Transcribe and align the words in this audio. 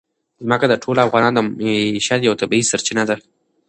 ځمکه 0.45 0.65
د 0.69 0.73
ټولو 0.83 0.99
افغانانو 1.07 1.37
د 1.37 1.41
معیشت 1.57 2.21
یوه 2.27 2.39
طبیعي 2.41 2.63
سرچینه 2.71 3.03
ده. 3.09 3.15